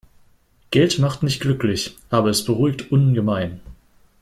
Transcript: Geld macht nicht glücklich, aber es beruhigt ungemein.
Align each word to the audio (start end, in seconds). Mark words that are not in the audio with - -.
Geld 0.71 0.97
macht 0.97 1.21
nicht 1.21 1.41
glücklich, 1.41 1.95
aber 2.09 2.31
es 2.31 2.43
beruhigt 2.43 2.91
ungemein. 2.91 3.59